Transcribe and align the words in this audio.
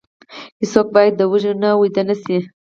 هیڅوک 0.61 0.87
باید 0.95 1.15
وږی 1.31 1.51
ونه 1.53 1.69
ویده 1.79 2.03
شي. 2.23 2.37